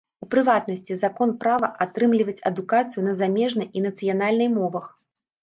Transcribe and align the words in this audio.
У 0.25 0.27
прыватнасці, 0.33 0.95
закон 1.03 1.33
права 1.43 1.69
атрымліваць 1.85 2.43
адукацыю 2.51 3.05
на 3.09 3.13
замежнай 3.21 3.67
і 3.77 3.87
нацыянальнай 3.89 4.49
мовах. 4.57 4.91